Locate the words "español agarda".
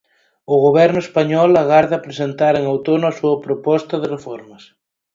1.05-2.03